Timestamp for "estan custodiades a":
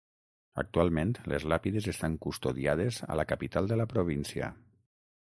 1.93-3.19